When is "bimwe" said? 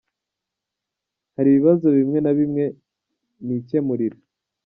1.97-2.17, 2.37-2.65